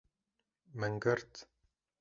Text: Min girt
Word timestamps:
Min 0.79 0.97
girt 1.03 1.45